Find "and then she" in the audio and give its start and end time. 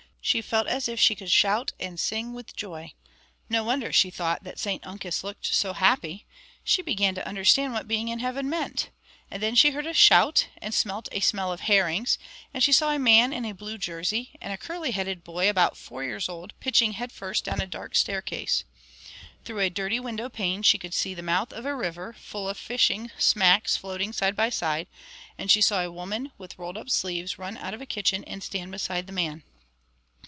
9.31-9.71